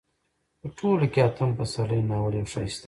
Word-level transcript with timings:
په 0.59 0.67
ټوله 0.77 1.05
کې 1.13 1.19
اتم 1.27 1.49
پسرلی 1.57 2.01
ناول 2.09 2.33
يو 2.39 2.47
ښايسته 2.53 2.79